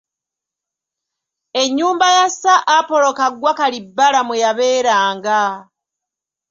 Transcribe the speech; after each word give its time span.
Ennyumba 1.61 2.07
ya 2.17 2.25
Sir 2.39 2.59
Apollo 2.77 3.11
Kaggwa 3.19 3.51
Kalibbala 3.59 4.19
mwe 4.25 4.41
yabeeranga. 4.43 5.39